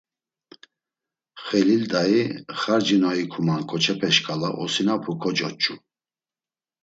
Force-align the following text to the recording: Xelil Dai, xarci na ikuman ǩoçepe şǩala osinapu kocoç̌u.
Xelil 1.45 1.83
Dai, 1.91 2.19
xarci 2.59 2.95
na 3.03 3.09
ikuman 3.23 3.61
ǩoçepe 3.69 4.09
şǩala 4.15 4.49
osinapu 4.63 5.11
kocoç̌u. 5.21 5.75